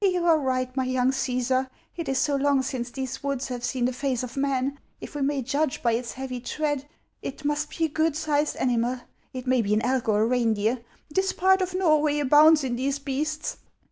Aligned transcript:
"You 0.03 0.25
are 0.25 0.39
right, 0.39 0.75
my 0.75 0.85
young 0.85 1.09
(Aesar; 1.11 1.69
it 1.95 2.09
is 2.09 2.17
so 2.17 2.35
long 2.35 2.63
since 2.63 2.89
these 2.89 3.21
woods 3.21 3.49
have 3.49 3.63
seen 3.63 3.85
the 3.85 3.93
face 3.93 4.23
of 4.23 4.35
man! 4.35 4.79
If 4.99 5.13
we 5.13 5.21
may 5.21 5.43
judge 5.43 5.83
by 5.83 5.91
its 5.91 6.13
heavy 6.13 6.39
tread, 6.39 6.87
it 7.21 7.45
must 7.45 7.69
be 7.77 7.85
a 7.85 7.89
good 7.89 8.15
sized 8.15 8.55
animal. 8.55 9.01
It 9.31 9.45
may 9.45 9.61
be 9.61 9.75
an 9.75 9.83
elk 9.83 10.09
or 10.09 10.21
a 10.23 10.25
reindeer; 10.25 10.79
this 11.11 11.33
part 11.33 11.61
of 11.61 11.69
Xorway 11.73 12.19
abounds 12.19 12.63
in 12.63 12.77
these 12.77 12.97
beasts. 12.97 13.57